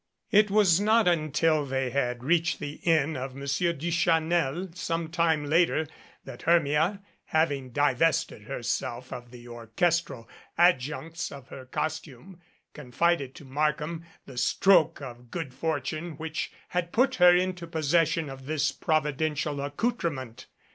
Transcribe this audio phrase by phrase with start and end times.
[0.31, 5.45] It was not until they had reached the Inn of Mon sieur Duchanel some time
[5.45, 5.87] later
[6.25, 10.27] that Hermia, having di vested herself of the orchestral
[10.57, 12.41] adjuncts of her costume,
[12.73, 18.47] confided to Markham the stroke of good fortune which had put her into possession of
[18.47, 20.47] this providential accoutre ment.